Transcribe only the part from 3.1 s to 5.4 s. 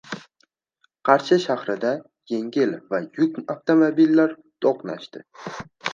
yuk avtomobillar to‘qnashdi